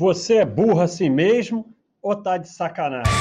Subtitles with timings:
[0.00, 3.12] Você é burro assim mesmo ou tá de sacanagem?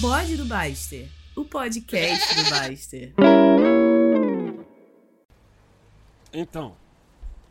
[0.00, 3.14] Bode do Baster, o podcast do Baster.
[6.32, 6.74] Então,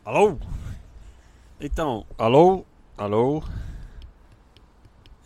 [0.04, 0.36] alô?
[1.58, 2.66] Então, alô?
[2.94, 3.42] Alô?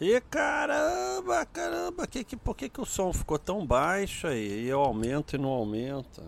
[0.00, 4.66] E caramba, caramba, que, que, por que, que o som ficou tão baixo aí?
[4.66, 6.22] E eu aumento e não aumenta.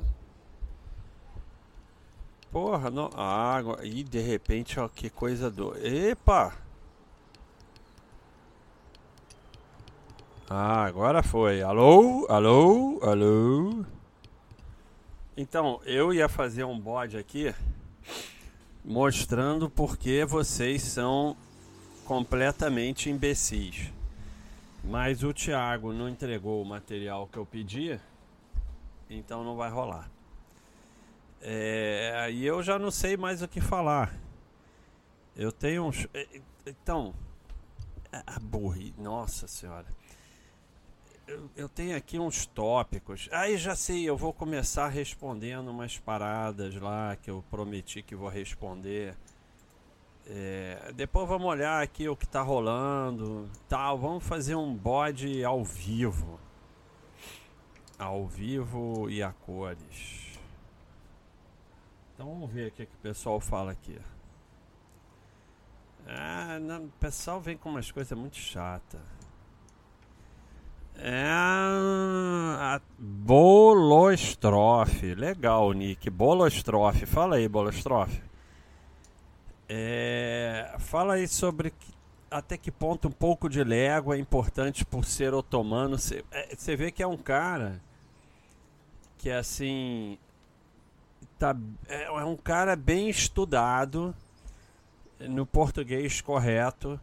[2.50, 3.10] Porra, não.
[3.14, 5.76] Ah, agora- e de repente, ó, que coisa do.
[5.84, 6.54] Epa!
[10.48, 11.60] Ah, agora foi.
[11.62, 12.26] Alô?
[12.28, 12.98] Alô?
[13.02, 13.84] Alô?
[15.36, 17.54] Então, eu ia fazer um bode aqui
[18.84, 21.36] mostrando porque vocês são
[22.06, 23.92] completamente imbecis.
[24.82, 28.00] Mas o Thiago não entregou o material que eu pedi,
[29.10, 30.08] então não vai rolar.
[31.40, 34.14] É, aí eu já não sei mais o que falar.
[35.36, 36.06] Eu tenho uns.
[36.12, 36.26] é,
[36.66, 37.14] Então.
[38.40, 38.94] Burri.
[38.98, 39.86] Nossa senhora.
[41.26, 43.28] Eu, eu tenho aqui uns tópicos.
[43.30, 48.28] Aí já sei, eu vou começar respondendo umas paradas lá que eu prometi que vou
[48.28, 49.14] responder.
[50.26, 53.48] É, depois vamos olhar aqui o que tá rolando.
[53.68, 56.40] Tal, vamos fazer um bode ao vivo.
[57.98, 60.17] Ao vivo e a cores.
[62.18, 63.96] Então vamos ver o que, que o pessoal fala aqui.
[66.04, 69.00] Ah, não, o pessoal vem com umas coisas muito chatas.
[70.96, 71.28] É.
[71.30, 75.14] A Bolostrofe.
[75.14, 76.10] Legal, Nick.
[76.10, 77.06] Bolostrofe.
[77.06, 78.20] Fala aí, Bolostrofe.
[79.68, 81.94] É, fala aí sobre que-
[82.28, 85.96] até que ponto um pouco de Lego é importante por ser otomano.
[85.96, 87.80] Você é, vê que é um cara
[89.18, 90.18] que assim
[91.38, 91.56] tá,
[91.88, 94.14] é, é um cara bem estudado
[95.20, 97.00] no português correto.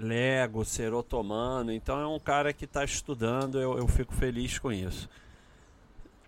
[0.00, 4.70] Lego, ser otomano, então é um cara que está estudando, eu, eu fico feliz com
[4.70, 5.10] isso.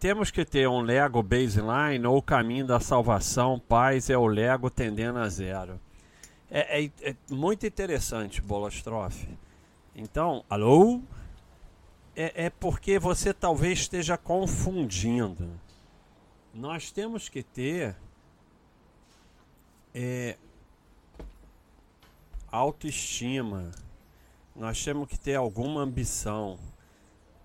[0.00, 5.20] Temos que ter um Lego baseline ou caminho da salvação, paz é o Lego tendendo
[5.20, 5.78] a zero.
[6.50, 9.28] É, é- é muito interessante, Bolostrofe.
[9.94, 11.00] Então, alô?
[12.16, 15.48] É, é porque você talvez esteja confundindo.
[16.52, 17.96] Nós temos que ter
[19.94, 20.36] é,
[22.50, 23.70] autoestima.
[24.54, 26.58] Nós temos que ter alguma ambição.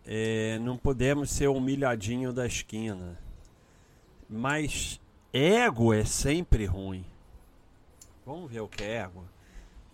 [0.06, 3.20] É, não podemos ser humilhadinho da esquina.
[4.30, 5.00] Mas
[5.32, 7.06] ego é sempre ruim.
[8.26, 9.24] Vamos ver o que é ego.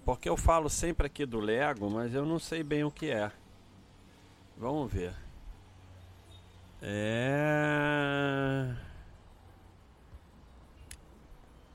[0.05, 3.31] Porque eu falo sempre aqui do Lego, mas eu não sei bem o que é.
[4.57, 5.13] Vamos ver.
[6.81, 8.75] É.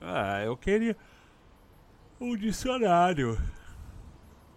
[0.08, 0.96] Ah, eu queria
[2.20, 3.36] um dicionário.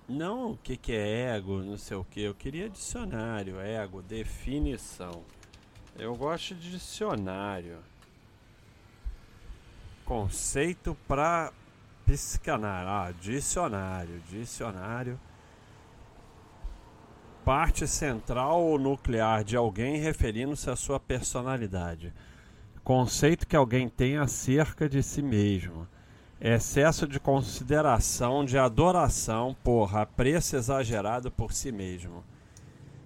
[0.07, 2.21] Não o que, que é ego, não sei o que.
[2.21, 5.23] Eu queria dicionário, ego, definição.
[5.97, 7.79] Eu gosto de dicionário.
[10.05, 11.51] Conceito para
[12.05, 12.91] psicanálise.
[12.91, 15.19] Ah, dicionário, dicionário.
[17.43, 22.13] Parte central ou nuclear de alguém referindo-se à sua personalidade.
[22.89, 25.87] Conceito que alguém tem acerca de si mesmo
[26.41, 32.23] excesso de consideração, de adoração por apreço exagerado por si mesmo.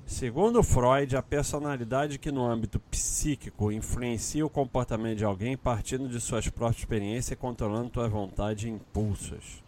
[0.06, 6.22] Segundo Freud, a personalidade que no âmbito psíquico influencia o comportamento de alguém partindo de
[6.22, 9.62] suas próprias experiências e controlando sua vontade e impulsos.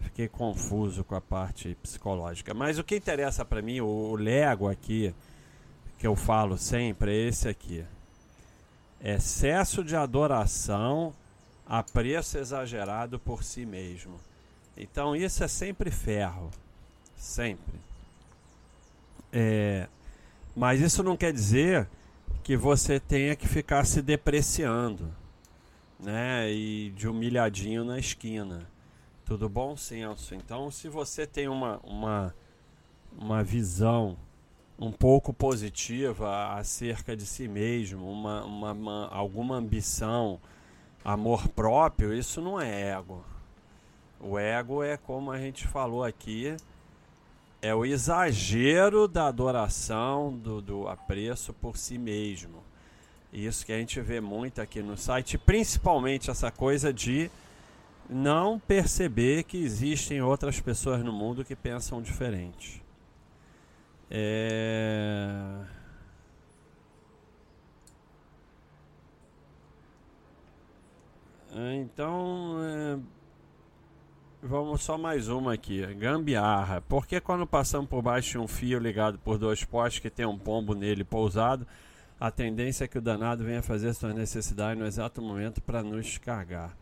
[0.00, 2.52] Fiquei confuso com a parte psicológica.
[2.52, 5.14] Mas o que interessa para mim, o Lego aqui,
[6.00, 7.84] que eu falo sempre, é esse aqui.
[9.02, 11.14] Excesso de adoração
[11.66, 14.16] apreço exagerado por si mesmo.
[14.76, 16.50] Então isso é sempre ferro,
[17.16, 17.78] sempre.
[19.32, 19.88] É,
[20.54, 21.88] mas isso não quer dizer
[22.42, 25.08] que você tenha que ficar se depreciando,
[25.98, 26.50] né?
[26.50, 28.66] E de humilhadinho na esquina.
[29.24, 30.34] Tudo bom senso.
[30.34, 32.34] Então, se você tem uma, uma,
[33.16, 34.16] uma visão
[34.80, 40.40] um pouco positiva acerca de si mesmo, uma, uma, uma alguma ambição,
[41.04, 43.22] amor próprio, isso não é ego.
[44.18, 46.56] O ego é como a gente falou aqui,
[47.60, 52.62] é o exagero da adoração, do, do apreço por si mesmo.
[53.30, 57.30] Isso que a gente vê muito aqui no site, principalmente essa coisa de
[58.08, 62.82] não perceber que existem outras pessoas no mundo que pensam diferente.
[64.10, 65.64] É...
[71.52, 72.98] Então, é,
[74.42, 75.84] Vamos só mais uma aqui.
[75.96, 76.80] Gambiarra.
[76.80, 80.24] Por que quando passamos por baixo de um fio ligado por dois postes que tem
[80.24, 81.66] um pombo nele pousado,
[82.18, 86.16] a tendência é que o danado venha fazer suas necessidades no exato momento para nos
[86.16, 86.74] cargar?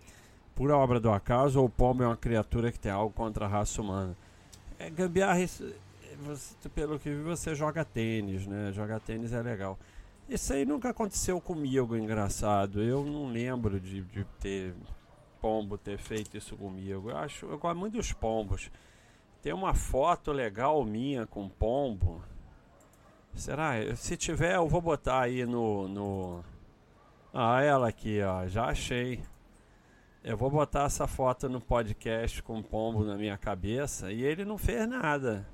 [0.55, 3.49] Por obra do acaso ou o pombo é uma criatura que tem algo contra a
[3.49, 4.17] raça humana?
[4.79, 5.69] É, gambiarra, isso,
[6.19, 8.73] você, pelo que vi, você joga tênis, né?
[8.73, 9.79] Jogar tênis é legal.
[10.29, 12.82] Isso aí nunca aconteceu comigo, engraçado.
[12.82, 14.75] Eu não lembro de, de ter
[15.41, 17.11] pombo ter feito isso comigo.
[17.11, 18.70] Eu acho, eu gosto muito dos pombos.
[19.41, 22.23] Tem uma foto legal minha com pombo.
[23.35, 23.75] Será?
[23.97, 26.44] Se tiver, eu vou botar aí no, no...
[27.32, 28.47] Ah, ela aqui, ó.
[28.49, 29.23] Já achei.
[30.25, 34.59] Eu vou botar essa foto no podcast com pombo na minha cabeça e ele não
[34.59, 35.47] fez nada.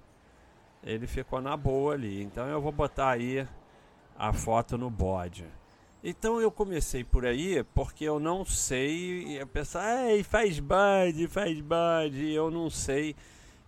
[0.84, 2.22] Ele ficou na boa ali.
[2.22, 3.46] Então eu vou botar aí
[4.16, 5.44] a foto no bode.
[6.02, 9.40] Então eu comecei por aí porque eu não sei.
[9.40, 9.82] A pessoa,
[10.24, 13.16] faz band, faz band, eu não sei.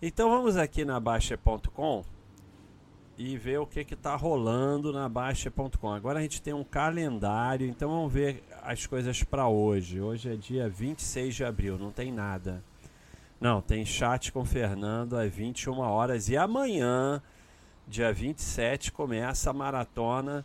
[0.02, 2.04] Então vamos aqui na Baixa.com
[3.18, 5.90] e ver o que está rolando na Baixa.com.
[5.90, 10.00] Agora a gente tem um calendário, então vamos ver as coisas para hoje.
[10.00, 12.62] Hoje é dia 26 de abril, não tem nada.
[13.40, 17.22] Não, tem chat com Fernando às 21 horas e amanhã,
[17.86, 20.44] dia 27, começa a maratona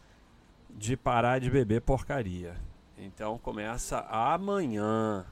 [0.70, 2.56] de parar de beber porcaria.
[2.98, 5.26] Então começa amanhã.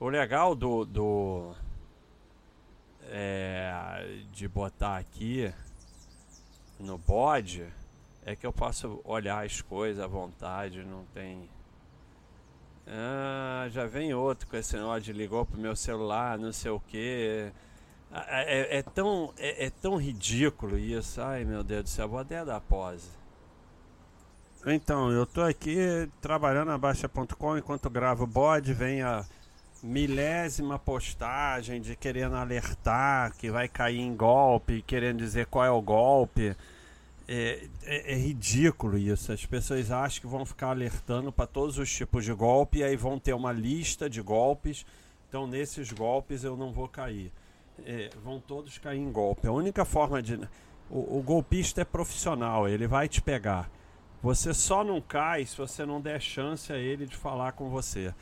[0.00, 1.54] O legal do, do
[3.04, 5.52] é, de botar aqui
[6.78, 7.66] no bode
[8.26, 11.48] é que eu posso olhar as coisas à vontade, não tem.
[12.86, 17.50] Ah, já vem outro com esse de ligou pro meu celular, não sei o que.
[18.12, 21.20] É, é, é, tão, é, é, tão ridículo isso.
[21.20, 23.08] Ai meu Deus do céu, vou até dar pose.
[24.66, 29.24] Então, eu tô aqui trabalhando na Baixa.com enquanto gravo o bode, vem a
[29.82, 35.82] milésima postagem de querendo alertar que vai cair em golpe, querendo dizer qual é o
[35.82, 36.56] golpe.
[37.26, 39.32] É, é, é, ridículo isso.
[39.32, 42.96] As pessoas acham que vão ficar alertando para todos os tipos de golpe e aí
[42.96, 44.84] vão ter uma lista de golpes.
[45.28, 47.32] Então, nesses golpes eu não vou cair.
[47.84, 49.46] É, vão todos cair em golpe.
[49.46, 50.38] A única forma de.
[50.90, 53.70] O, o golpista é profissional, ele vai te pegar.
[54.22, 58.14] Você só não cai se você não der chance a ele de falar com você.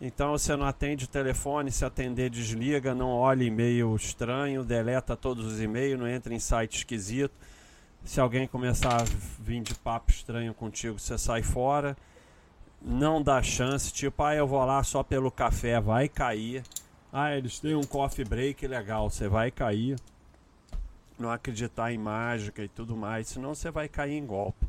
[0.00, 5.44] Então você não atende o telefone, se atender desliga, não olha e-mail estranho, deleta todos
[5.44, 7.34] os e-mails, não entra em site esquisito.
[8.08, 9.04] Se alguém começar a
[9.38, 11.94] vir de papo estranho contigo, você sai fora.
[12.80, 16.62] Não dá chance, tipo, ah, eu vou lá só pelo café, vai cair.
[17.12, 19.98] Ah, eles têm um coffee break legal, você vai cair.
[21.18, 24.66] Não acreditar em mágica e tudo mais, senão você vai cair em golpe.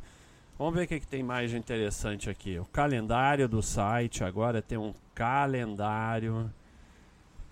[0.58, 2.60] Vamos ver o que, que tem mais interessante aqui.
[2.60, 6.54] O calendário do site agora tem um calendário.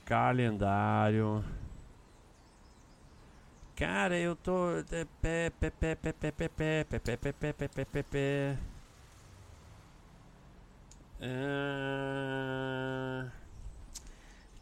[0.04, 1.46] Calendário.
[3.78, 4.70] Cara, eu tô.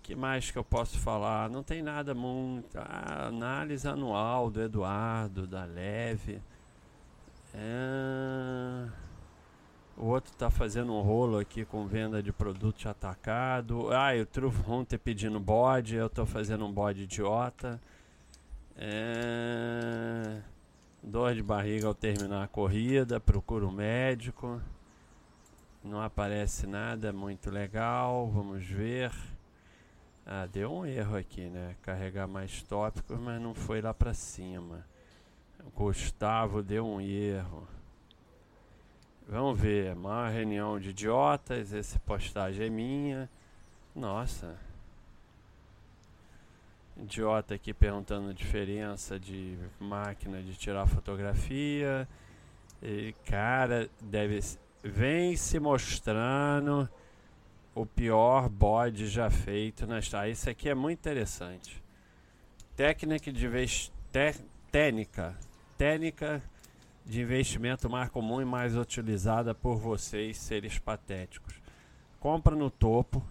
[0.04, 1.50] que mais que eu posso falar?
[1.50, 2.78] Não tem nada muito.
[2.78, 6.42] Ah, análise anual do Eduardo, da Leve.
[7.54, 8.90] É...
[9.96, 13.94] O outro está fazendo um rolo aqui com venda de produto atacado.
[13.94, 14.28] Ah, e o
[14.68, 17.80] Hunter pedindo bode, eu estou fazendo um bode idiota.
[18.77, 20.41] É...
[21.01, 24.62] Dor de barriga ao terminar a corrida, procura um médico.
[25.84, 29.12] Não aparece nada muito legal, vamos ver.
[30.25, 31.75] Ah, deu um erro aqui, né?
[31.84, 34.84] Carregar mais tópicos, mas não foi lá para cima.
[35.75, 37.67] Gustavo deu um erro.
[39.27, 43.29] Vamos ver, uma reunião de idiotas, essa postagem é minha.
[43.96, 44.58] Nossa.
[46.98, 52.08] Idiota aqui perguntando a diferença de máquina de tirar fotografia.
[52.82, 54.40] E, cara, deve
[54.84, 56.88] vem se mostrando
[57.74, 60.32] o pior bode já feito na história.
[60.32, 61.84] Isso aqui é muito interessante.
[62.75, 63.92] Técnica de vez
[64.72, 65.36] técnica
[65.78, 66.42] técnica
[67.06, 71.62] de investimento mais comum e mais utilizada por vocês, seres patéticos.
[72.20, 73.24] Compra no topo.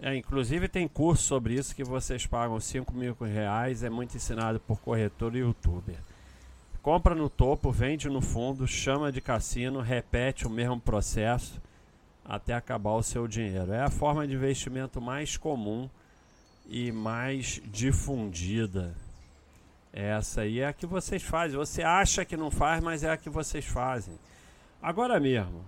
[0.00, 4.60] É, inclusive tem curso sobre isso que vocês pagam 5 mil reais, é muito ensinado
[4.60, 5.96] por corretor e youtuber.
[6.82, 11.60] Compra no topo, vende no fundo, chama de cassino, repete o mesmo processo
[12.24, 13.72] até acabar o seu dinheiro.
[13.72, 15.88] É a forma de investimento mais comum
[16.68, 18.94] e mais difundida
[19.96, 21.56] essa aí é a que vocês fazem.
[21.56, 24.18] Você acha que não faz, mas é a que vocês fazem.
[24.82, 25.64] Agora mesmo,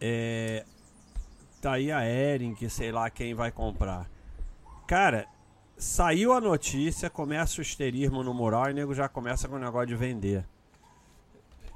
[0.00, 0.64] é,
[1.60, 4.08] tá aí a Ering, que sei lá quem vai comprar.
[4.86, 5.26] Cara,
[5.76, 9.60] saiu a notícia, começa o histerismo no mural e o nego já começa com o
[9.60, 10.44] negócio de vender.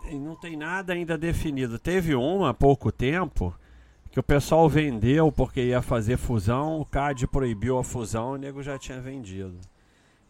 [0.08, 1.78] E não tem nada ainda definido.
[1.78, 3.54] Teve uma há pouco tempo
[4.10, 8.62] que o pessoal vendeu porque ia fazer fusão, o CAD proibiu a fusão, o nego
[8.62, 9.58] já tinha vendido.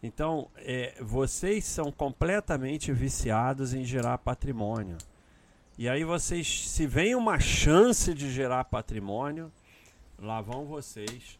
[0.03, 4.97] Então, é, vocês são completamente viciados em gerar patrimônio.
[5.81, 9.51] E aí vocês, se vem uma chance de gerar patrimônio,
[10.19, 11.39] lá vão vocês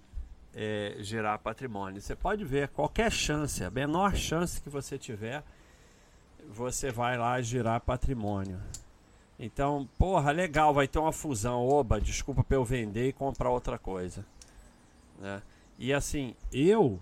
[0.55, 2.01] é, gerar patrimônio.
[2.01, 5.43] Você pode ver qualquer chance, a menor chance que você tiver,
[6.49, 8.59] você vai lá girar patrimônio.
[9.37, 11.63] Então, porra, legal, vai ter uma fusão.
[11.67, 14.25] Oba, desculpa pra eu vender e comprar outra coisa.
[15.19, 15.39] Né?
[15.77, 16.99] E assim, eu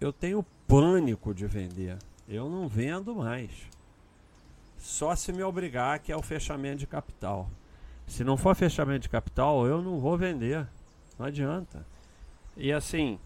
[0.00, 1.98] eu tenho pânico de vender.
[2.26, 3.50] Eu não vendo mais.
[4.86, 7.50] Só se me obrigar, que é o fechamento de capital.
[8.06, 10.66] Se não for fechamento de capital, eu não vou vender.
[11.18, 11.84] Não adianta.
[12.56, 13.18] E assim,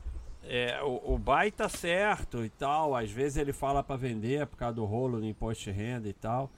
[0.44, 2.96] é, o, o BAI tá certo e tal.
[2.96, 6.12] Às vezes ele fala para vender por causa do rolo no imposto de renda e
[6.12, 6.50] tal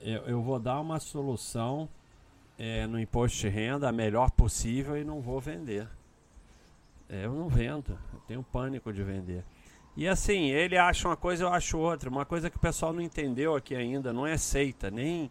[0.00, 1.88] eu, eu vou dar uma solução
[2.58, 5.88] é, no imposto de renda a melhor possível e não vou vender.
[7.08, 9.44] É, eu não vendo, eu tenho pânico de vender.
[9.96, 12.10] E assim, ele acha uma coisa, eu acho outra.
[12.10, 15.30] Uma coisa que o pessoal não entendeu aqui ainda, não é seita, nem,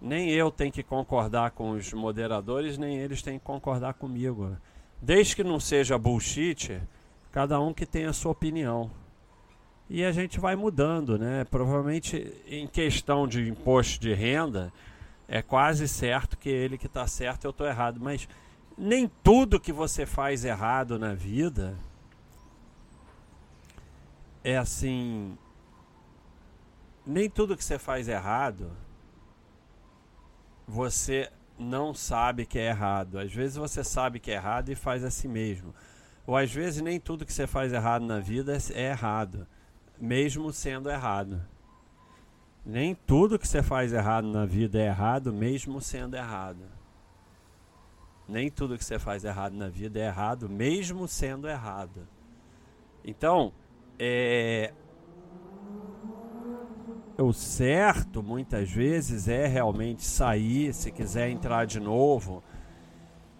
[0.00, 4.56] nem eu tenho que concordar com os moderadores, nem eles têm que concordar comigo.
[5.00, 6.80] Desde que não seja bullshit,
[7.30, 8.90] cada um que tem a sua opinião
[9.90, 11.44] e a gente vai mudando, né?
[11.44, 14.72] Provavelmente em questão de imposto de renda,
[15.26, 18.28] é quase certo que ele que está certo eu estou errado, mas
[18.76, 21.74] nem tudo que você faz errado na vida
[24.50, 25.36] é assim.
[27.06, 28.70] Nem tudo que você faz errado
[30.66, 33.18] você não sabe que é errado.
[33.18, 35.74] Às vezes você sabe que é errado e faz assim mesmo.
[36.26, 39.46] Ou às vezes nem tudo que você faz errado na vida é errado
[40.00, 41.40] mesmo sendo errado.
[42.64, 46.64] Nem tudo que você faz errado na vida é errado, mesmo sendo errado.
[48.28, 52.06] Nem tudo que você faz errado na vida é errado, mesmo sendo errado.
[53.04, 53.52] Então,
[53.98, 54.72] é,
[57.18, 62.42] o certo muitas vezes é realmente sair, se quiser entrar de novo,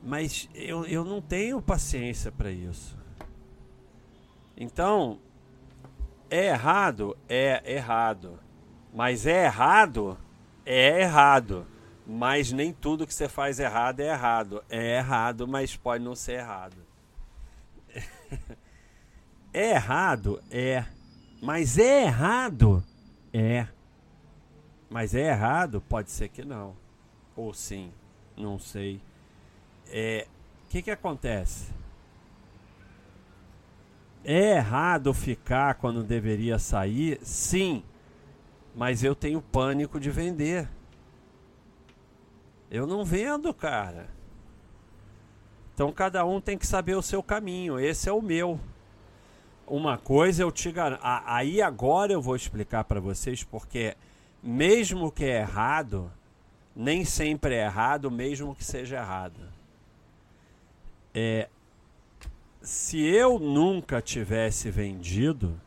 [0.02, 2.98] mas eu, eu não tenho paciência para isso.
[4.56, 5.20] Então,
[6.28, 7.16] é errado?
[7.28, 8.40] É errado.
[8.92, 10.18] Mas é errado?
[10.66, 11.66] É errado.
[12.04, 14.64] Mas nem tudo que você faz errado é errado.
[14.68, 16.76] É errado, mas pode não ser errado.
[19.58, 20.42] é errado?
[20.50, 20.84] É.
[21.42, 22.82] Mas é errado?
[23.32, 23.66] É.
[24.88, 25.80] Mas é errado?
[25.80, 26.76] Pode ser que não.
[27.36, 27.92] Ou sim.
[28.36, 29.00] Não sei.
[29.88, 30.26] É.
[30.64, 31.72] O que, que acontece?
[34.24, 37.18] É errado ficar quando deveria sair?
[37.22, 37.82] Sim.
[38.76, 40.68] Mas eu tenho pânico de vender.
[42.70, 44.08] Eu não vendo, cara.
[45.74, 47.78] Então cada um tem que saber o seu caminho.
[47.80, 48.60] Esse é o meu.
[49.68, 51.00] Uma coisa eu te garanto.
[51.02, 53.96] Aí agora eu vou explicar para vocês porque
[54.42, 56.10] mesmo que é errado,
[56.74, 59.40] nem sempre é errado, mesmo que seja errado.
[61.14, 61.48] É,
[62.62, 65.60] se eu nunca tivesse vendido,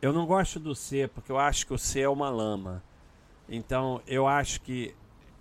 [0.00, 2.82] eu não gosto do C, porque eu acho que o C é uma lama.
[3.48, 4.94] Então, eu acho que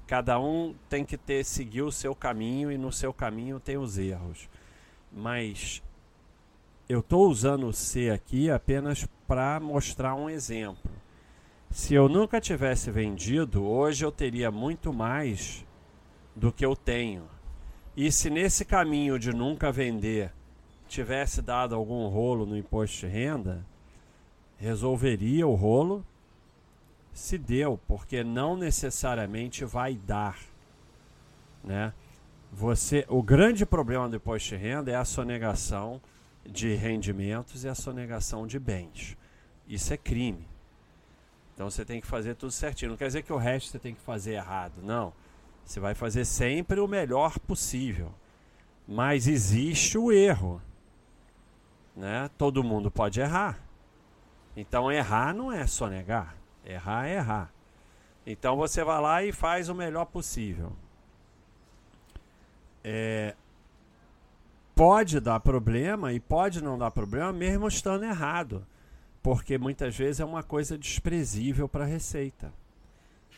[0.07, 3.97] cada um tem que ter seguir o seu caminho e no seu caminho tem os
[3.97, 4.49] erros.
[5.11, 5.83] Mas
[6.87, 10.91] eu estou usando o C aqui apenas para mostrar um exemplo.
[11.71, 15.65] Se eu nunca tivesse vendido, hoje eu teria muito mais
[16.35, 17.23] do que eu tenho.
[17.97, 20.31] E se nesse caminho de nunca vender
[20.87, 23.65] tivesse dado algum rolo no imposto de renda,
[24.57, 26.05] resolveria o rolo?
[27.11, 30.37] Se deu, porque não necessariamente vai dar,
[31.63, 31.93] né?
[32.51, 35.99] Você, o grande problema do imposto de renda é a sonegação
[36.45, 39.17] de rendimentos e a sonegação de bens.
[39.67, 40.47] Isso é crime.
[41.53, 42.91] Então você tem que fazer tudo certinho.
[42.91, 45.13] Não quer dizer que o resto você tem que fazer errado, não.
[45.65, 48.13] Você vai fazer sempre o melhor possível.
[48.87, 50.61] Mas existe o erro.
[51.95, 52.29] Né?
[52.37, 53.59] Todo mundo pode errar.
[54.55, 56.35] Então errar não é só negar.
[56.63, 57.51] Errar é errar.
[58.25, 60.73] Então você vai lá e faz o melhor possível.
[62.83, 63.35] É,
[64.75, 68.65] pode dar problema e pode não dar problema mesmo estando errado.
[69.23, 72.53] Porque muitas vezes é uma coisa desprezível para a receita.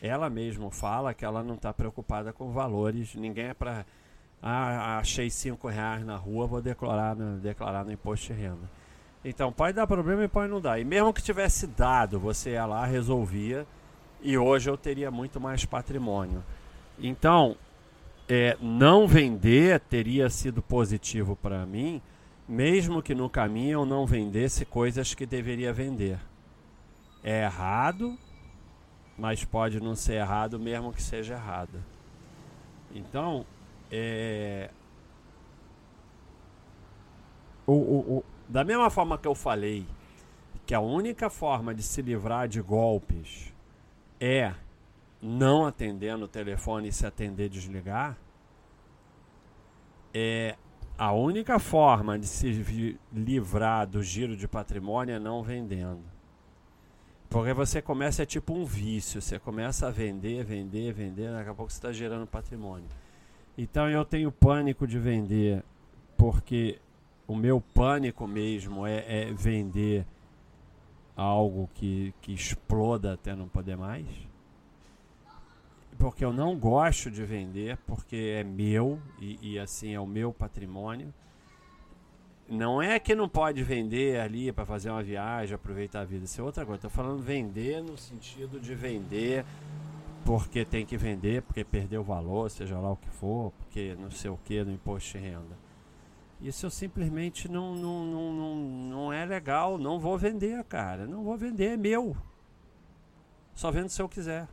[0.02, 3.86] ela mesma fala que ela não está preocupada com valores, ninguém é para.
[4.40, 8.70] Ah, achei cinco reais na rua, vou declarar no, declarar no imposto de renda.
[9.24, 10.78] Então, pode dar problema e pode não dar.
[10.78, 13.66] E mesmo que tivesse dado, você ia lá, resolvia,
[14.22, 16.44] e hoje eu teria muito mais patrimônio.
[17.00, 17.56] Então,
[18.28, 22.02] é, não vender teria sido positivo para mim,
[22.46, 26.18] mesmo que no caminho eu não vendesse coisas que deveria vender.
[27.24, 28.16] É errado,
[29.16, 31.82] mas pode não ser errado mesmo que seja errado.
[32.94, 33.44] Então,
[33.90, 34.70] é,
[37.66, 39.86] o, o, o, da mesma forma que eu falei
[40.66, 43.54] que a única forma de se livrar de golpes
[44.20, 44.52] é
[45.20, 48.16] não atendendo o telefone e se atender desligar,
[50.14, 50.56] é
[50.96, 56.02] a única forma de se livrar do giro de patrimônio é não vendendo.
[57.30, 59.20] Porque você começa, é tipo um vício.
[59.20, 62.88] Você começa a vender, vender, vender, daqui a pouco você está gerando patrimônio.
[63.56, 65.62] Então eu tenho pânico de vender,
[66.16, 66.80] porque
[67.26, 70.06] o meu pânico mesmo é, é vender
[71.16, 74.06] algo que, que exploda até não poder mais.
[75.98, 80.32] Porque eu não gosto de vender, porque é meu e, e assim é o meu
[80.32, 81.12] patrimônio.
[82.48, 86.24] Não é que não pode vender ali para fazer uma viagem, aproveitar a vida.
[86.24, 86.78] Isso é outra coisa.
[86.78, 89.44] Estou falando vender no sentido de vender
[90.24, 94.30] porque tem que vender, porque perdeu valor, seja lá o que for, porque não sei
[94.30, 95.68] o que no imposto de renda.
[96.40, 99.76] Isso eu simplesmente não, não, não, não, não é legal.
[99.76, 101.06] Não vou vender, cara.
[101.06, 102.16] Não vou vender, é meu.
[103.54, 104.46] Só vendo se eu quiser.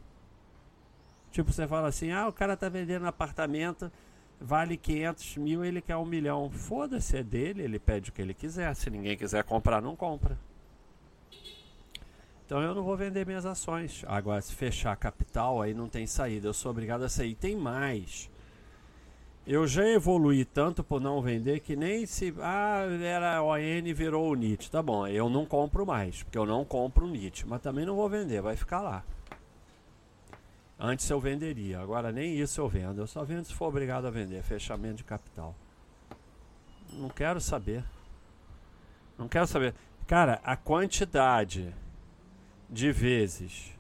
[1.35, 3.91] Tipo, você fala assim: ah, o cara tá vendendo apartamento
[4.39, 6.49] vale 500 mil, ele quer um milhão.
[6.49, 8.73] Foda-se, é dele, ele pede o que ele quiser.
[8.73, 10.39] Se ninguém quiser comprar, não compra.
[12.45, 14.05] Então eu não vou vender minhas ações.
[14.07, 16.47] Agora, se fechar capital, aí não tem saída.
[16.47, 17.35] Eu sou obrigado a sair.
[17.35, 18.29] Tem mais.
[19.45, 22.33] Eu já evolui tanto por não vender que nem se.
[22.39, 24.71] Ah, era ON virou o NIT.
[24.71, 27.45] Tá bom, eu não compro mais, porque eu não compro o NIT.
[27.45, 29.03] Mas também não vou vender, vai ficar lá.
[30.77, 33.01] Antes eu venderia, agora nem isso eu vendo.
[33.01, 35.55] Eu só vendo se for obrigado a vender, fechamento de capital.
[36.92, 37.83] Não quero saber.
[39.18, 39.74] Não quero saber.
[40.05, 41.74] Cara, a quantidade
[42.70, 43.74] de vezes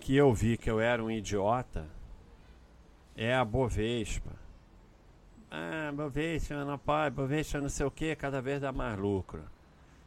[0.00, 1.86] que eu vi que eu era um idiota
[3.14, 4.32] é a Bovespa.
[5.50, 9.42] Ah, Bovespa não pode, Bovespa não sei o que, cada vez dá mais lucro.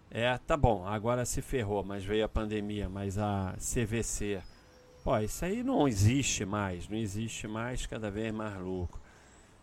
[0.09, 4.41] É, tá bom, agora se ferrou, mas veio a pandemia, mas a CVC
[5.07, 8.99] Pô, isso aí não existe mais, não existe mais, cada vez mais louco.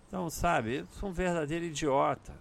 [0.09, 2.33] Então, sabe, eu sou um verdadeiro idiota.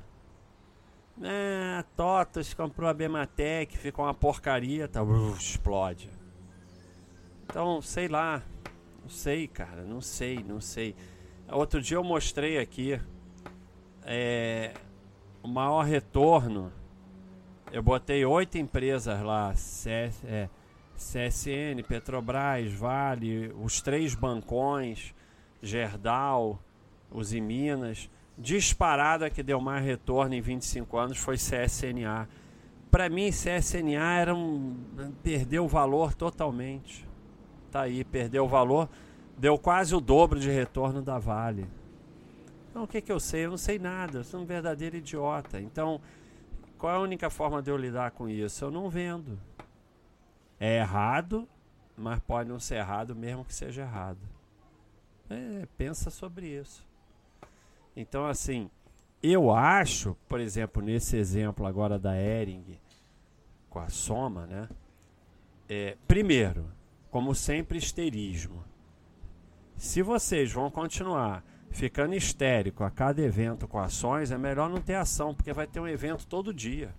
[1.22, 6.10] Ah, Totos comprou a Bematec, ficou uma porcaria, tá, uf, explode.
[7.44, 8.42] Então, sei lá,
[9.02, 10.96] não sei, cara, não sei, não sei.
[11.52, 12.98] Outro dia eu mostrei aqui
[14.06, 14.74] é,
[15.44, 16.72] o maior retorno.
[17.70, 19.54] Eu botei oito empresas lá,
[20.24, 20.50] é,
[21.04, 25.14] CSN, Petrobras, Vale, os três bancões,
[25.62, 26.60] Gerdau,
[27.12, 28.10] os Minas.
[28.38, 32.28] Disparada que deu mais retorno em 25 anos foi CSNA.
[32.90, 34.76] Para mim, CSNA era um,
[35.22, 37.08] perdeu o valor totalmente.
[37.72, 38.90] Tá aí, perdeu o valor,
[39.38, 41.68] deu quase o dobro de retorno da Vale.
[42.70, 43.46] Então, o que, que eu sei?
[43.46, 45.60] Eu não sei nada, eu sou um verdadeiro idiota.
[45.60, 46.02] Então,
[46.78, 48.66] qual é a única forma de eu lidar com isso?
[48.66, 49.40] Eu não vendo.
[50.66, 51.46] É errado,
[51.94, 54.22] mas pode não ser errado mesmo que seja errado.
[55.30, 56.88] É, pensa sobre isso.
[57.94, 58.72] Então, assim,
[59.22, 62.80] eu acho, por exemplo, nesse exemplo agora da Ering
[63.70, 64.70] com a soma, né?
[65.68, 66.72] É, primeiro,
[67.12, 68.64] como sempre, histerismo.
[69.76, 74.96] Se vocês vão continuar ficando histérico a cada evento com ações, é melhor não ter
[74.96, 76.96] ação, porque vai ter um evento todo dia.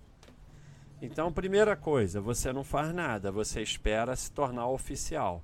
[1.01, 5.43] Então, primeira coisa, você não faz nada, você espera se tornar oficial.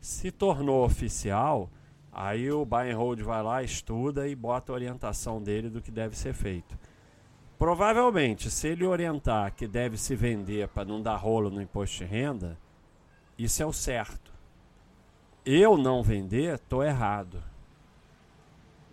[0.00, 1.70] Se tornou oficial,
[2.12, 5.90] aí o buy and hold vai lá, estuda e bota a orientação dele do que
[5.90, 6.78] deve ser feito.
[7.58, 12.04] Provavelmente, se ele orientar que deve se vender para não dar rolo no imposto de
[12.04, 12.58] renda,
[13.38, 14.32] isso é o certo.
[15.44, 17.42] Eu não vender, estou errado.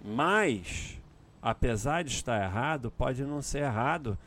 [0.03, 0.99] Mas,
[1.41, 4.17] apesar de estar errado, pode não ser errado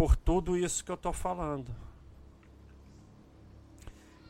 [0.00, 1.76] por tudo isso que eu estou falando.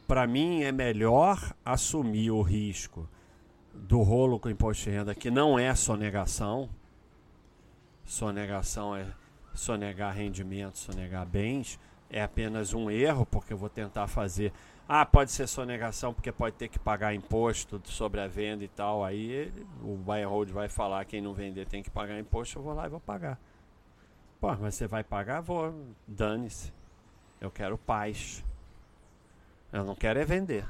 [0.05, 3.09] Para mim é melhor assumir o risco
[3.73, 6.69] do rolo com imposto de renda, que não é sonegação.
[8.05, 9.07] Sonegação é
[9.55, 11.79] sonegar rendimentos, sonegar bens.
[12.11, 14.53] é apenas um erro, porque eu vou tentar fazer.
[14.89, 19.05] Ah, pode ser sonegação, porque pode ter que pagar imposto sobre a venda e tal.
[19.05, 19.53] Aí
[19.85, 22.59] o buy and hold vai falar: quem não vender tem que pagar imposto.
[22.59, 23.39] Eu vou lá e vou pagar.
[24.41, 25.41] Pô, mas você vai pagar?
[25.41, 25.75] Vou.
[26.07, 26.73] Dane-se.
[27.41, 28.43] Eu quero paz.
[29.73, 30.67] Eu não quero é vender.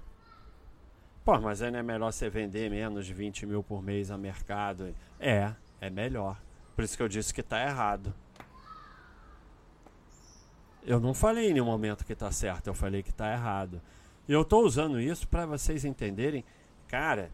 [1.25, 4.19] Pô, mas aí não é melhor você vender menos de 20 mil por mês a
[4.19, 4.95] mercado?
[5.19, 6.41] É, é melhor.
[6.75, 8.13] Por isso que eu disse que está errado.
[10.83, 13.81] Eu não falei em nenhum momento que está certo, eu falei que está errado.
[14.27, 16.45] E eu estou usando isso para vocês entenderem,
[16.89, 17.31] cara,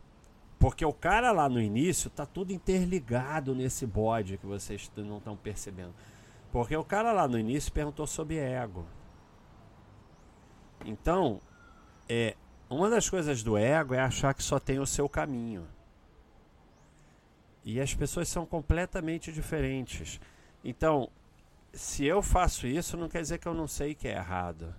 [0.58, 5.36] porque o cara lá no início tá tudo interligado nesse bode que vocês não estão
[5.36, 5.94] percebendo.
[6.56, 8.86] Porque o cara lá no início perguntou sobre ego.
[10.86, 11.38] Então,
[12.08, 12.34] é,
[12.70, 15.68] uma das coisas do ego é achar que só tem o seu caminho.
[17.62, 20.18] E as pessoas são completamente diferentes.
[20.64, 21.10] Então,
[21.74, 24.74] se eu faço isso, não quer dizer que eu não sei que é errado.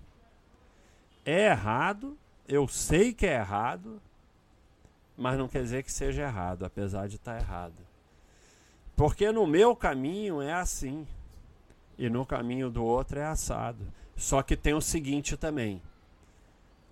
[1.24, 4.02] É errado, eu sei que é errado,
[5.16, 7.86] mas não quer dizer que seja errado, apesar de estar errado.
[8.96, 11.06] Porque no meu caminho é assim,
[11.98, 13.84] e no caminho do outro é assado.
[14.16, 15.82] Só que tem o seguinte também.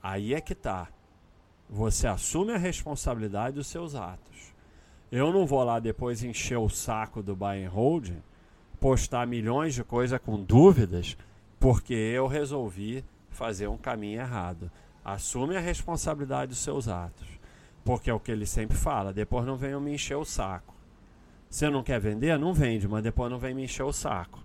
[0.02, 0.88] Aí é que tá.
[1.68, 4.54] Você assume a responsabilidade dos seus atos.
[5.10, 8.10] Eu não vou lá depois encher o saco do buy and hold
[8.80, 11.16] postar milhões de coisas com dúvidas
[11.58, 14.70] porque eu resolvi fazer um caminho errado.
[15.04, 17.26] Assume a responsabilidade dos seus atos.
[17.84, 19.12] Porque é o que ele sempre fala.
[19.12, 20.74] Depois não venham me encher o saco.
[21.48, 22.36] Você não quer vender?
[22.38, 24.44] Não vende, mas depois não vem me encher o saco.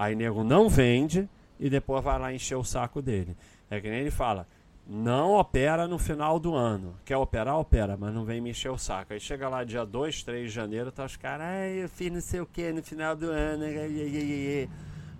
[0.00, 3.36] Aí nego não vende e depois vai lá encher o saco dele.
[3.68, 4.48] É que nem ele fala:
[4.86, 6.96] não opera no final do ano.
[7.04, 7.58] Quer operar?
[7.58, 9.12] Opera, mas não vem me encher o saco.
[9.12, 12.22] Aí chega lá dia 2, 3 de janeiro, tá os caras, ai, eu fiz não
[12.22, 13.62] sei o que no final do ano.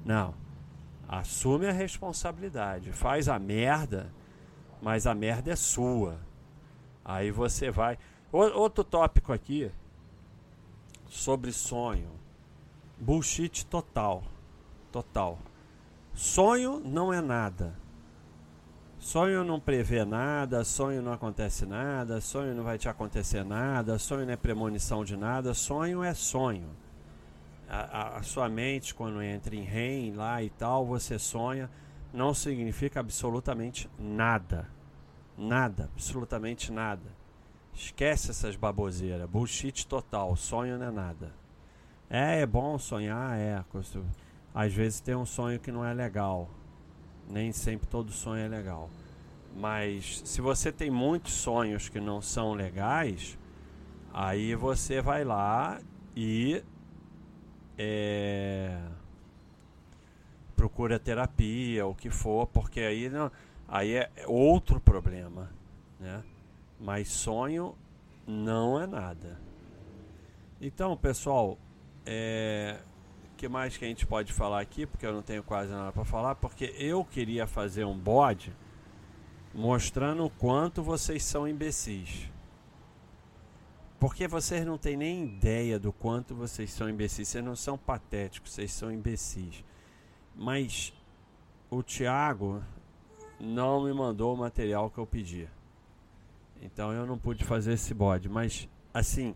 [0.03, 0.33] Não.
[1.07, 2.91] Assume a responsabilidade.
[2.91, 4.11] Faz a merda,
[4.81, 6.19] mas a merda é sua.
[7.05, 7.99] Aí você vai.
[8.33, 9.71] Outro tópico aqui
[11.07, 12.09] sobre sonho.
[12.99, 14.23] Bullshit total.
[14.91, 15.39] Total.
[16.15, 17.75] Sonho não é nada.
[18.99, 24.27] Sonho não prevê nada, sonho não acontece nada, sonho não vai te acontecer nada, sonho
[24.27, 26.69] não é premonição de nada, sonho é sonho.
[27.67, 31.71] A, a, a sua mente, quando entra em REM lá e tal, você sonha,
[32.13, 34.69] não significa absolutamente nada.
[35.39, 37.21] Nada, absolutamente nada.
[37.73, 41.33] Esquece essas baboseiras, bullshit total, sonho não é nada.
[42.11, 43.65] É, é bom sonhar, é.
[44.55, 46.49] Às vezes tem um sonho que não é legal
[47.31, 48.91] nem sempre todo sonho é legal.
[49.57, 53.39] Mas se você tem muitos sonhos que não são legais,
[54.13, 55.81] aí você vai lá
[56.15, 56.63] e
[57.79, 58.79] é,
[60.57, 63.31] procura terapia, o que for, porque aí não,
[63.67, 65.51] aí é outro problema,
[65.99, 66.23] né?
[66.79, 67.75] Mas sonho
[68.27, 69.41] não é nada.
[70.61, 71.59] Então, pessoal,
[72.07, 72.79] é,
[73.41, 74.85] que mais que a gente pode falar aqui?
[74.85, 76.35] Porque eu não tenho quase nada para falar.
[76.35, 78.55] Porque eu queria fazer um bode
[79.55, 82.31] mostrando o quanto vocês são imbecis.
[83.99, 87.29] Porque vocês não têm nem ideia do quanto vocês são imbecis.
[87.29, 89.65] Vocês não são patéticos, vocês são imbecis.
[90.37, 90.93] Mas
[91.71, 92.63] o Thiago
[93.41, 95.49] não me mandou o material que eu pedi.
[96.61, 98.29] Então eu não pude fazer esse bode.
[98.29, 99.35] Mas, assim,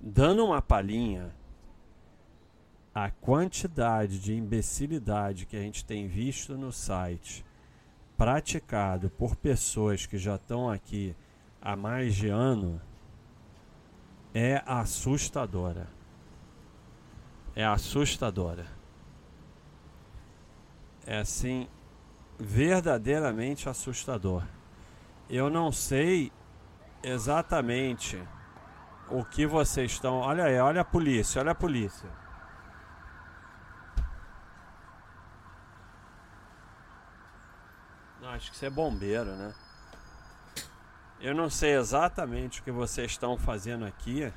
[0.00, 1.32] dando uma palhinha
[2.94, 7.44] a quantidade de imbecilidade que a gente tem visto no site
[8.16, 11.16] praticado por pessoas que já estão aqui
[11.60, 12.80] há mais de ano
[14.32, 15.88] é assustadora.
[17.56, 18.66] É assustadora.
[21.04, 21.68] É assim,
[22.38, 24.44] verdadeiramente assustador.
[25.28, 26.30] Eu não sei
[27.02, 28.22] exatamente
[29.10, 30.18] o que vocês estão.
[30.18, 32.23] Olha aí, olha a polícia, olha a polícia.
[38.34, 39.54] Acho que você é bombeiro, né?
[41.20, 44.32] Eu não sei exatamente o que vocês estão fazendo aqui,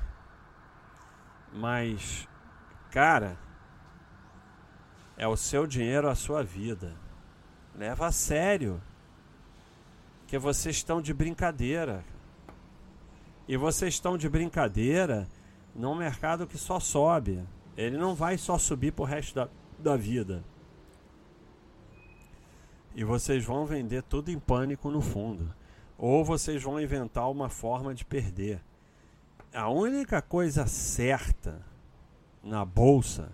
[1.52, 2.26] mas,
[2.90, 3.36] cara,
[5.16, 6.94] é o seu dinheiro, a sua vida.
[7.74, 8.80] Leva a sério.
[10.26, 12.04] Que vocês estão de brincadeira.
[13.46, 15.26] E vocês estão de brincadeira
[15.74, 17.44] num mercado que só sobe.
[17.76, 20.44] Ele não vai só subir pro resto da, da vida.
[22.98, 25.54] E vocês vão vender tudo em pânico no fundo.
[25.96, 28.60] Ou vocês vão inventar uma forma de perder.
[29.54, 31.64] A única coisa certa
[32.42, 33.30] na bolsa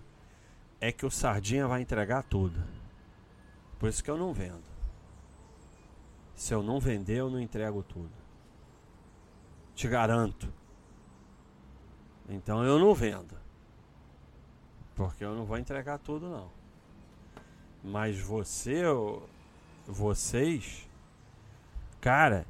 [0.79, 2.63] é que o Sardinha vai entregar tudo.
[3.79, 4.61] Por isso que eu não vendo.
[6.35, 8.13] Se eu não vender, eu não entrego tudo.
[9.73, 10.47] Te garanto.
[12.29, 13.35] Então eu não vendo.
[14.93, 16.51] Porque eu não vou entregar tudo não.
[17.83, 18.83] Mas você,
[19.87, 20.87] vocês,
[22.01, 22.45] cara,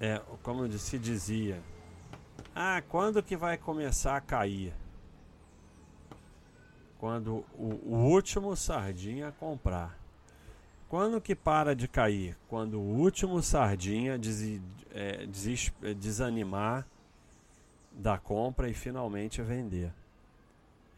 [0.00, 1.60] é, como se dizia,
[2.54, 4.74] ah, quando que vai começar a cair?
[6.98, 9.96] Quando o, o último sardinha comprar.
[10.88, 12.36] Quando que para de cair?
[12.48, 16.86] Quando o último sardinha des, é, des, desanimar
[17.92, 19.92] da compra e finalmente vender.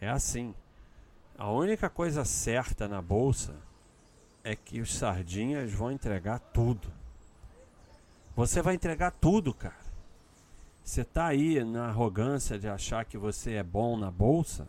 [0.01, 0.55] É assim.
[1.37, 3.55] A única coisa certa na bolsa
[4.43, 6.91] é que os sardinhas vão entregar tudo.
[8.35, 9.91] Você vai entregar tudo, cara.
[10.83, 14.67] Você tá aí na arrogância de achar que você é bom na bolsa,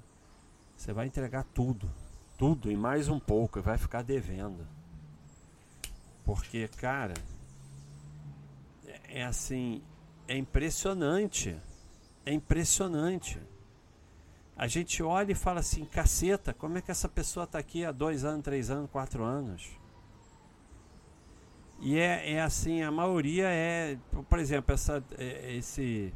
[0.75, 1.89] você vai entregar tudo,
[2.37, 4.67] tudo e mais um pouco e vai ficar devendo.
[6.25, 7.13] Porque, cara,
[8.85, 9.81] é, é assim,
[10.27, 11.57] é impressionante.
[12.25, 13.39] É impressionante.
[14.61, 17.91] A gente olha e fala assim, caceta, como é que essa pessoa está aqui há
[17.91, 19.71] dois anos, três anos, quatro anos?
[21.79, 23.97] E é, é assim, a maioria é,
[24.29, 26.13] por exemplo, essa, é, esse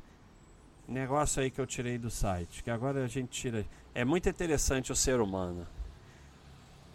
[0.88, 3.65] negócio aí que eu tirei do site, que agora a gente tira.
[3.95, 5.65] É muito interessante o ser humano.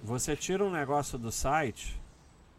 [0.05, 2.01] Você tira um negócio do site,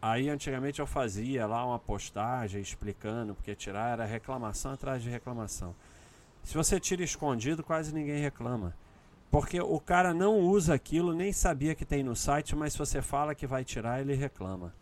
[0.02, 5.74] aí antigamente eu fazia lá uma postagem explicando, porque tirar era reclamação atrás de reclamação.
[6.42, 8.74] Se você tira escondido, quase ninguém reclama.
[9.30, 13.00] Porque o cara não usa aquilo, nem sabia que tem no site, mas se você
[13.00, 14.74] fala que vai tirar, ele reclama.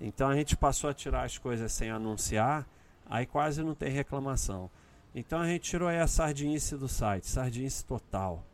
[0.00, 2.66] Então a gente passou a tirar as coisas sem anunciar,
[3.04, 4.70] aí quase não tem reclamação.
[5.14, 8.44] Então a gente tirou aí a sardinice do site, sardinice total.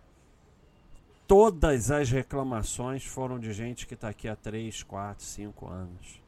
[1.27, 6.23] Todas as reclamações foram de gente que está aqui há 3, 4, 5 anos.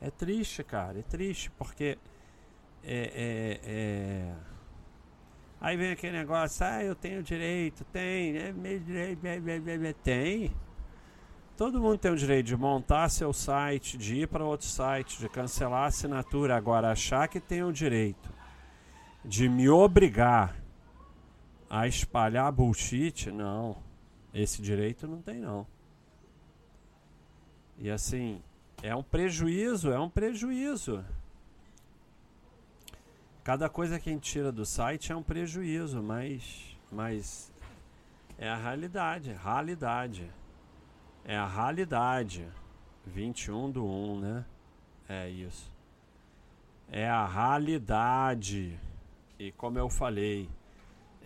[0.00, 1.98] É triste, cara, é triste, porque
[2.84, 4.34] é, é, é...
[5.60, 9.20] Aí vem aquele negócio, ah, eu tenho direito, tem, é meu direito,
[10.02, 10.52] tem.
[11.56, 15.28] Todo mundo tem o direito de montar seu site, de ir para outro site, de
[15.28, 16.56] cancelar a assinatura.
[16.56, 18.28] Agora, achar que tem o direito
[19.24, 20.56] de me obrigar
[21.70, 23.76] a espalhar bullshit, não.
[24.34, 25.66] Esse direito não tem, não.
[27.78, 28.42] E assim,
[28.82, 31.04] é um prejuízo, é um prejuízo.
[33.44, 37.52] Cada coisa que a gente tira do site é um prejuízo, mas, mas
[38.38, 40.30] é a realidade, realidade.
[41.24, 42.46] É a realidade.
[43.04, 44.44] 21 do 1, né?
[45.08, 45.72] É isso.
[46.88, 48.78] É a realidade.
[49.36, 50.48] E como eu falei,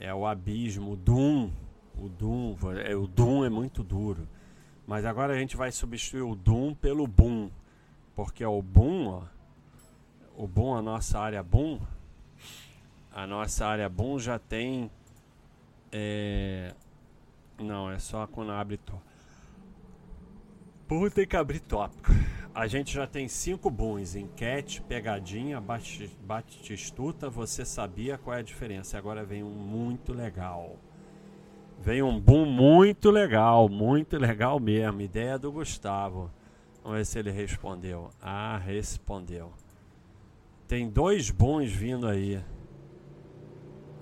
[0.01, 1.51] é o abismo, o Doom.
[1.99, 4.27] O Doom, é, o Doom é muito duro.
[4.87, 7.51] Mas agora a gente vai substituir o Doom pelo Boom.
[8.15, 9.23] Porque o Boom, ó,
[10.35, 11.79] o Boom, a nossa área Boom,
[13.17, 14.91] a nossa área Boom já tem.
[15.91, 16.75] É,
[17.59, 18.79] não, é só quando abre.
[20.87, 22.13] Burro tem que abrir tópico.
[22.55, 25.63] A gente já tem cinco booms: enquete, pegadinha,
[26.21, 27.31] batistuta.
[27.31, 28.99] Você sabia qual é a diferença?
[28.99, 30.77] Agora vem um muito legal.
[31.81, 35.01] Vem um boom muito legal, muito legal mesmo.
[35.01, 36.31] Ideia do Gustavo.
[36.83, 38.11] Vamos ver se ele respondeu.
[38.21, 39.55] Ah, respondeu.
[40.69, 42.43] Tem dois bons vindo aí.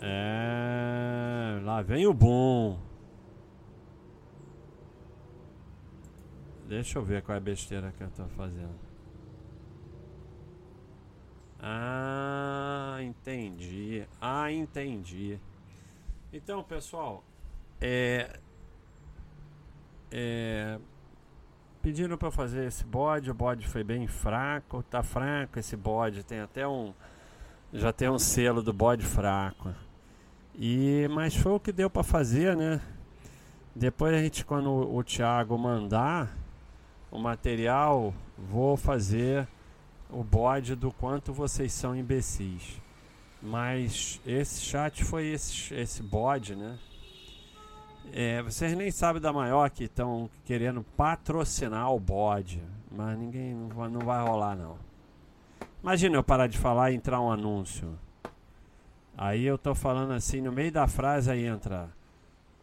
[0.06, 2.78] É, lá vem o boom.
[6.68, 8.78] Deixa eu ver qual é a besteira que eu tô fazendo.
[11.58, 14.06] Ah, entendi.
[14.20, 15.40] Ah, entendi.
[16.30, 17.24] Então, pessoal,
[17.80, 18.38] é,
[20.10, 20.78] é
[21.80, 26.40] pediram para fazer esse bode, o bode foi bem fraco, tá fraco esse bode, tem
[26.40, 26.94] até um
[27.74, 29.74] já tem um selo do bode fraco.
[30.56, 32.80] E mas foi o que deu para fazer, né?
[33.74, 36.36] Depois a gente quando o, Thiago mandar
[37.10, 39.48] o material, vou fazer
[40.08, 42.80] o bode do quanto vocês são imbecis.
[43.42, 46.78] Mas esse chat foi esse, esse bode, né?
[48.12, 52.62] É, vocês nem sabem da maior que estão querendo patrocinar o bode.
[52.90, 54.76] Mas ninguém não vai, não vai rolar não.
[55.82, 57.98] Imagina eu parar de falar e entrar um anúncio.
[59.16, 61.88] Aí eu tô falando assim, no meio da frase aí entra.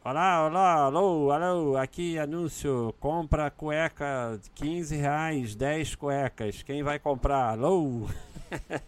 [0.03, 7.51] Olá, olá, alô, alô, aqui anúncio, compra cueca, 15 reais, 10 cuecas, quem vai comprar?
[7.51, 8.07] Alô?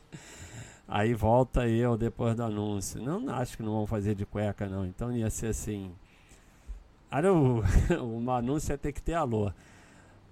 [0.86, 3.02] Aí volta eu depois do anúncio.
[3.02, 5.92] Não, acho que não vão fazer de cueca não, então ia ser assim.
[7.10, 7.64] Alô,
[8.04, 9.52] o anúncio ia ter que ter alô.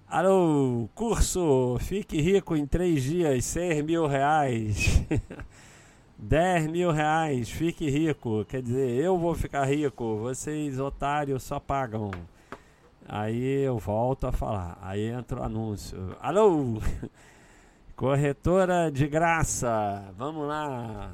[0.06, 5.02] Alô, curso Fique Rico em 3 dias, 6 mil reais.
[6.22, 8.44] 10 mil reais, fique rico.
[8.44, 12.12] Quer dizer, eu vou ficar rico, vocês otários só pagam.
[13.08, 14.78] Aí eu volto a falar.
[14.80, 16.16] Aí entra o anúncio.
[16.20, 16.80] Alô!
[17.96, 20.14] Corretora de graça.
[20.16, 21.12] Vamos lá.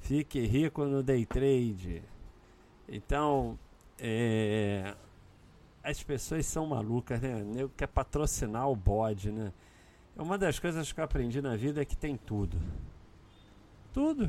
[0.00, 2.02] Fique rico no day trade.
[2.88, 3.58] Então,
[3.98, 4.94] é,
[5.84, 7.44] as pessoas são malucas, né?
[7.54, 9.52] Eu quer patrocinar o bode, né?
[10.16, 12.56] É uma das coisas que eu aprendi na vida é que tem tudo.
[13.96, 14.28] Tudo.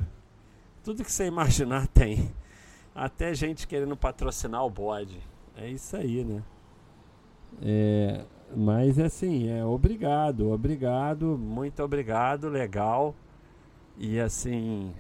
[0.82, 2.34] Tudo que você imaginar tem.
[2.96, 5.22] Até gente querendo patrocinar o bode.
[5.58, 6.42] É isso aí, né?
[7.62, 8.26] É,
[8.56, 13.14] mas assim, é obrigado, obrigado, muito obrigado, legal.
[13.98, 14.94] E assim,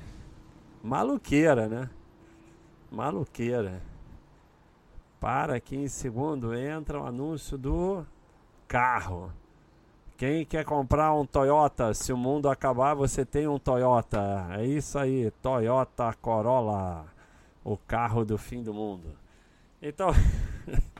[0.84, 1.90] maluqueira, né?
[2.92, 3.82] Maluqueira.
[5.18, 8.06] Para aqui em segundo entra o anúncio do
[8.68, 9.32] carro.
[10.18, 11.94] Quem quer comprar um Toyota?
[11.94, 14.48] Se o mundo acabar, você tem um Toyota.
[14.50, 17.06] É isso aí, Toyota Corolla,
[17.64, 19.16] o carro do fim do mundo.
[19.80, 20.10] Então,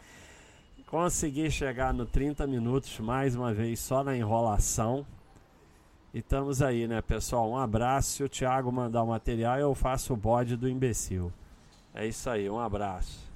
[0.86, 5.04] consegui chegar no 30 minutos mais uma vez só na enrolação.
[6.14, 7.50] E estamos aí, né, pessoal?
[7.50, 8.12] Um abraço.
[8.12, 11.34] Se o Thiago mandar o material, eu faço o bode do imbecil.
[11.92, 13.27] É isso aí, um abraço.